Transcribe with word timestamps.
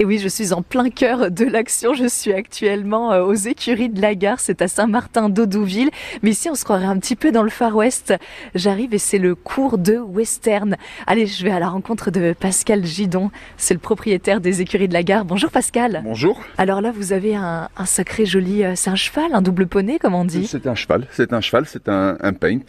Et 0.00 0.04
oui, 0.04 0.20
je 0.20 0.28
suis 0.28 0.52
en 0.52 0.62
plein 0.62 0.90
cœur 0.90 1.28
de 1.32 1.44
l'action. 1.44 1.92
Je 1.92 2.06
suis 2.06 2.32
actuellement 2.32 3.12
euh, 3.12 3.24
aux 3.24 3.34
écuries 3.34 3.88
de 3.88 4.00
la 4.00 4.14
gare. 4.14 4.38
C'est 4.38 4.62
à 4.62 4.68
Saint-Martin 4.68 5.28
d'Audouville. 5.28 5.90
Mais 6.22 6.30
ici, 6.30 6.48
on 6.48 6.54
se 6.54 6.62
croirait 6.62 6.86
un 6.86 6.98
petit 6.98 7.16
peu 7.16 7.32
dans 7.32 7.42
le 7.42 7.50
Far 7.50 7.74
West. 7.74 8.14
J'arrive 8.54 8.94
et 8.94 8.98
c'est 8.98 9.18
le 9.18 9.34
cours 9.34 9.76
de 9.76 9.96
western. 9.96 10.76
Allez, 11.08 11.26
je 11.26 11.42
vais 11.42 11.50
à 11.50 11.58
la 11.58 11.68
rencontre 11.68 12.12
de 12.12 12.32
Pascal 12.38 12.84
Gidon. 12.84 13.32
C'est 13.56 13.74
le 13.74 13.80
propriétaire 13.80 14.40
des 14.40 14.60
écuries 14.60 14.86
de 14.86 14.92
la 14.92 15.02
gare. 15.02 15.24
Bonjour 15.24 15.50
Pascal. 15.50 16.02
Bonjour. 16.04 16.40
Alors 16.58 16.80
là, 16.80 16.92
vous 16.94 17.12
avez 17.12 17.34
un, 17.34 17.68
sacré 17.84 18.24
joli... 18.24 18.62
Euh, 18.62 18.74
c'est 18.76 18.90
un 18.90 18.96
cheval, 18.96 19.34
un 19.34 19.42
double 19.42 19.66
poney, 19.66 19.98
comme 19.98 20.14
on 20.14 20.24
dit 20.24 20.46
C'est 20.46 20.68
un 20.68 20.76
cheval. 20.76 21.08
C'est 21.10 21.32
un 21.32 21.40
cheval. 21.40 21.64
C'est 21.66 21.88
un, 21.88 22.14
paint. 22.38 22.60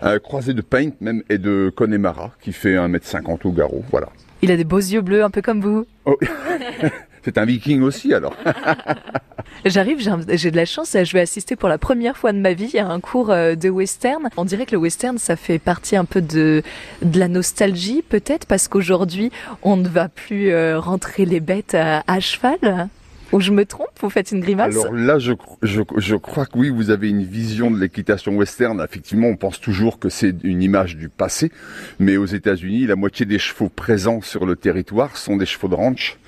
Un 0.00 0.20
croisé 0.20 0.54
de 0.54 0.62
paint 0.62 0.90
même 1.00 1.24
et 1.28 1.38
de 1.38 1.72
Connemara 1.74 2.30
qui 2.40 2.52
fait 2.52 2.74
1m50 2.74 3.40
au 3.48 3.50
garrot. 3.50 3.82
Voilà. 3.90 4.10
Il 4.42 4.50
a 4.50 4.56
des 4.56 4.64
beaux 4.64 4.78
yeux 4.78 5.00
bleus, 5.00 5.24
un 5.24 5.30
peu 5.30 5.42
comme 5.42 5.60
vous. 5.60 5.86
Oh. 6.04 6.16
C'est 7.24 7.36
un 7.36 7.44
viking 7.44 7.82
aussi 7.82 8.14
alors. 8.14 8.34
J'arrive, 9.64 9.98
j'ai 10.30 10.50
de 10.50 10.56
la 10.56 10.64
chance, 10.64 10.96
je 11.02 11.12
vais 11.12 11.20
assister 11.20 11.56
pour 11.56 11.68
la 11.68 11.78
première 11.78 12.16
fois 12.16 12.32
de 12.32 12.38
ma 12.38 12.52
vie 12.52 12.78
à 12.78 12.88
un 12.88 13.00
cours 13.00 13.30
euh, 13.30 13.54
de 13.54 13.68
western. 13.68 14.28
On 14.36 14.44
dirait 14.44 14.66
que 14.66 14.72
le 14.72 14.78
western, 14.78 15.18
ça 15.18 15.36
fait 15.36 15.58
partie 15.58 15.96
un 15.96 16.04
peu 16.04 16.22
de, 16.22 16.62
de 17.02 17.18
la 17.18 17.28
nostalgie 17.28 18.02
peut-être 18.08 18.46
parce 18.46 18.68
qu'aujourd'hui, 18.68 19.32
on 19.62 19.76
ne 19.76 19.88
va 19.88 20.08
plus 20.08 20.50
euh, 20.50 20.78
rentrer 20.78 21.24
les 21.24 21.40
bêtes 21.40 21.74
à 21.74 22.20
cheval. 22.20 22.88
Ou 23.32 23.40
je 23.40 23.52
me 23.52 23.64
trompe 23.64 23.88
Vous 24.00 24.10
faites 24.10 24.32
une 24.32 24.40
grimace 24.40 24.74
Alors 24.74 24.92
là, 24.92 25.18
je, 25.18 25.32
je, 25.62 25.82
je, 25.96 26.16
crois 26.16 26.46
que 26.46 26.58
oui, 26.58 26.70
vous 26.70 26.90
avez 26.90 27.10
une 27.10 27.24
vision 27.24 27.70
de 27.70 27.78
l'équitation 27.78 28.34
western. 28.36 28.80
Effectivement, 28.82 29.28
on 29.28 29.36
pense 29.36 29.60
toujours 29.60 29.98
que 29.98 30.08
c'est 30.08 30.34
une 30.42 30.62
image 30.62 30.96
du 30.96 31.08
passé, 31.08 31.52
mais 31.98 32.16
aux 32.16 32.26
États-Unis, 32.26 32.86
la 32.86 32.96
moitié 32.96 33.26
des 33.26 33.38
chevaux 33.38 33.68
présents 33.68 34.22
sur 34.22 34.46
le 34.46 34.56
territoire 34.56 35.16
sont 35.16 35.36
des 35.36 35.46
chevaux 35.46 35.68
de 35.68 35.74
ranch. 35.74 36.18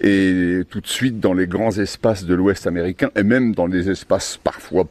Et 0.00 0.62
tout 0.68 0.80
de 0.80 0.88
suite, 0.88 1.20
dans 1.20 1.34
les 1.34 1.46
grands 1.46 1.76
espaces 1.78 2.24
de 2.24 2.34
l'Ouest 2.34 2.66
américain, 2.66 3.10
et 3.14 3.22
même 3.22 3.54
dans 3.54 3.66
les 3.66 3.90
espaces 3.90 4.38
parfois 4.42 4.86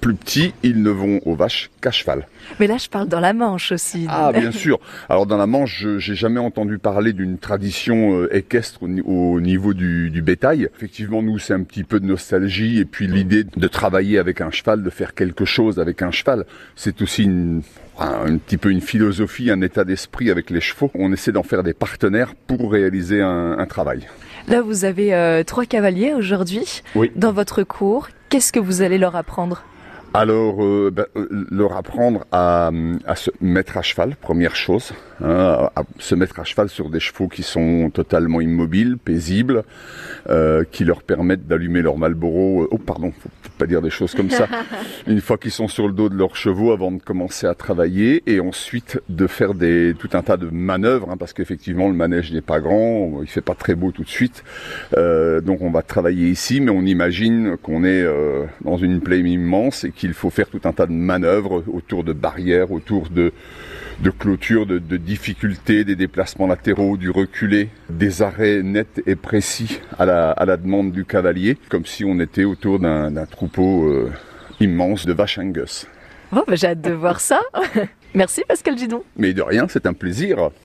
plus 0.00 0.14
petits, 0.14 0.52
ils 0.62 0.82
ne 0.82 0.90
vont 0.90 1.20
aux 1.24 1.34
vaches 1.34 1.70
qu'à 1.80 1.90
cheval. 1.90 2.26
Mais 2.60 2.66
là, 2.66 2.76
je 2.78 2.88
parle 2.88 3.08
dans 3.08 3.20
la 3.20 3.32
Manche 3.32 3.72
aussi. 3.72 4.06
Ah, 4.08 4.32
bien 4.32 4.52
sûr. 4.52 4.78
Alors 5.08 5.26
dans 5.26 5.36
la 5.36 5.46
Manche, 5.46 5.86
j'ai 5.98 6.14
jamais 6.14 6.40
entendu 6.40 6.78
parler 6.78 7.12
d'une 7.12 7.38
tradition 7.38 8.20
euh, 8.20 8.36
équestre 8.36 8.82
au, 8.82 9.40
niveau 9.40 9.74
du, 9.74 10.22
bétail. 10.22 10.68
Effectivement, 10.74 11.22
nous, 11.22 11.38
c'est 11.38 11.54
un 11.54 11.62
petit 11.62 11.84
peu 11.84 12.00
de 12.00 12.06
nostalgie 12.06 12.78
et 12.78 12.84
puis 12.84 13.06
l'idée 13.06 13.44
de 13.44 13.68
travailler 13.68 14.18
avec 14.18 14.40
un 14.40 14.50
cheval, 14.50 14.82
de 14.82 14.90
faire 14.90 15.14
quelque 15.14 15.44
chose 15.44 15.78
avec 15.78 16.02
un 16.02 16.10
cheval, 16.10 16.44
c'est 16.76 17.00
aussi 17.02 17.24
une, 17.24 17.62
un, 17.98 18.36
petit 18.38 18.56
peu 18.56 18.70
une 18.70 18.80
philosophie, 18.80 19.50
un 19.50 19.60
état 19.60 19.84
d'esprit 19.84 20.30
avec 20.30 20.50
les 20.50 20.60
chevaux. 20.60 20.90
On 20.94 21.12
essaie 21.12 21.32
d'en 21.32 21.42
faire 21.42 21.62
des 21.62 21.74
partenaires 21.74 22.34
pour 22.46 22.72
réaliser 22.72 23.20
un, 23.20 23.66
travail. 23.68 24.06
Là, 24.48 24.62
vous 24.62 24.86
avez 24.86 25.14
euh, 25.14 25.44
trois 25.44 25.66
cavaliers 25.66 26.14
aujourd'hui 26.14 26.82
oui. 26.94 27.10
dans 27.16 27.32
votre 27.32 27.62
cours. 27.64 28.08
Qu'est-ce 28.28 28.52
que 28.52 28.60
vous 28.60 28.82
allez 28.82 28.98
leur 28.98 29.16
apprendre? 29.16 29.62
Alors, 30.14 30.64
euh, 30.64 30.90
ben, 30.90 31.04
euh, 31.16 31.46
leur 31.50 31.76
apprendre 31.76 32.24
à, 32.32 32.70
à, 33.04 33.14
se 33.14 33.30
mettre 33.42 33.76
à 33.76 33.82
cheval, 33.82 34.16
première 34.16 34.56
chose, 34.56 34.92
hein, 35.22 35.68
à 35.76 35.82
se 35.98 36.14
mettre 36.14 36.40
à 36.40 36.44
cheval 36.44 36.70
sur 36.70 36.88
des 36.88 36.98
chevaux 36.98 37.28
qui 37.28 37.42
sont 37.42 37.90
totalement 37.92 38.40
immobiles, 38.40 38.96
paisibles, 38.96 39.64
euh, 40.30 40.64
qui 40.70 40.84
leur 40.84 41.02
permettent 41.02 41.46
d'allumer 41.46 41.82
leur 41.82 41.98
Malboro. 41.98 42.62
Euh, 42.62 42.68
oh, 42.70 42.78
pardon, 42.78 43.12
faut 43.12 43.28
pas 43.58 43.66
dire 43.66 43.82
des 43.82 43.90
choses 43.90 44.14
comme 44.14 44.30
ça. 44.30 44.48
Une 45.06 45.20
fois 45.20 45.36
qu'ils 45.36 45.50
sont 45.50 45.68
sur 45.68 45.86
le 45.86 45.92
dos 45.92 46.08
de 46.08 46.16
leurs 46.16 46.36
chevaux, 46.36 46.72
avant 46.72 46.90
de 46.90 47.02
commencer 47.02 47.46
à 47.46 47.54
travailler, 47.54 48.22
et 48.26 48.40
ensuite 48.40 49.00
de 49.10 49.26
faire 49.26 49.52
des 49.52 49.94
tout 49.98 50.10
un 50.14 50.22
tas 50.22 50.38
de 50.38 50.48
manœuvres, 50.50 51.10
hein, 51.10 51.16
parce 51.18 51.34
qu'effectivement 51.34 51.86
le 51.86 51.94
manège 51.94 52.32
n'est 52.32 52.40
pas 52.40 52.60
grand, 52.60 53.20
il 53.20 53.28
fait 53.28 53.42
pas 53.42 53.54
très 53.54 53.74
beau 53.74 53.92
tout 53.92 54.04
de 54.04 54.08
suite. 54.08 54.42
Donc 54.96 55.60
on 55.60 55.70
va 55.70 55.82
travailler 55.82 56.28
ici, 56.28 56.60
mais 56.60 56.70
on 56.70 56.82
imagine 56.82 57.56
qu'on 57.62 57.84
est 57.84 58.06
dans 58.62 58.78
une 58.78 59.00
plaine 59.00 59.26
immense 59.26 59.84
et 59.84 59.90
qu'il 59.98 60.14
faut 60.14 60.30
faire 60.30 60.48
tout 60.48 60.60
un 60.64 60.72
tas 60.72 60.86
de 60.86 60.92
manœuvres 60.92 61.64
autour 61.66 62.04
de 62.04 62.12
barrières, 62.14 62.72
autour 62.72 63.10
de, 63.10 63.32
de 64.00 64.10
clôtures, 64.10 64.64
de, 64.64 64.78
difficultés, 64.96 65.84
des 65.84 65.96
déplacements 65.96 66.46
latéraux, 66.46 66.96
du 66.96 67.10
reculé, 67.10 67.68
des 67.90 68.22
arrêts 68.22 68.62
nets 68.62 69.02
et 69.06 69.16
précis 69.16 69.80
à 69.98 70.06
la, 70.06 70.30
à 70.30 70.44
la 70.46 70.56
demande 70.56 70.92
du 70.92 71.04
cavalier, 71.04 71.58
comme 71.68 71.84
si 71.84 72.04
on 72.04 72.20
était 72.20 72.44
autour 72.44 72.78
d'un 72.78 73.26
troupeau 73.26 73.88
euh, 73.88 74.10
immense 74.60 75.04
de 75.04 75.12
vaches 75.12 75.38
Angus. 75.38 75.86
Oh, 76.32 76.44
bah, 76.46 76.54
j'ai 76.54 76.68
hâte 76.68 76.80
de 76.80 76.92
voir 76.92 77.20
ça. 77.20 77.40
Merci 78.14 78.42
Pascal 78.46 78.78
Gidon. 78.78 79.02
Mais 79.16 79.32
de 79.32 79.42
rien, 79.42 79.66
c'est 79.68 79.86
un 79.86 79.92
plaisir. 79.92 80.50